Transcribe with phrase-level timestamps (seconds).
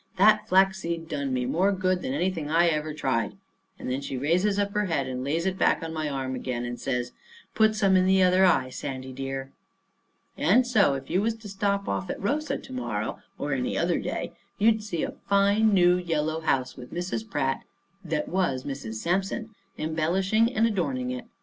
[0.17, 3.37] That flaxseed done me more good than anything I ever tried."
[3.77, 6.65] And then she raises up her head and lays it back on my arm again,
[6.65, 7.11] and says:
[7.53, 9.51] "Put some in the other eye, Sandy dear."
[10.35, 13.99] And so if you was to stop off at Rosa to morrow, or any other
[13.99, 17.29] day, you'd see a fine new yellow house with Mrs.
[17.29, 17.61] Pratt,
[18.03, 18.95] that was Mrs.
[18.95, 21.25] Sampson, embellishing and adorning it.